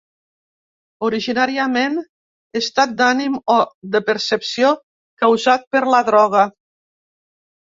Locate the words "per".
5.77-5.83